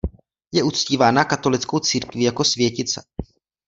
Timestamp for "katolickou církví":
1.25-2.23